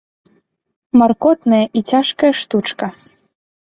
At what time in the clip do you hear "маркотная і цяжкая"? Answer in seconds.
1.03-2.31